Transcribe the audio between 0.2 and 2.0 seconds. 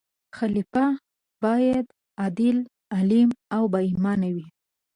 خلیفه باید